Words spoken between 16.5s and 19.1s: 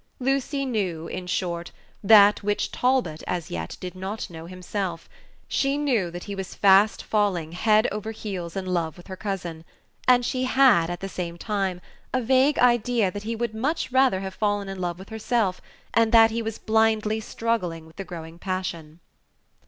blindly struggling with the growing passion.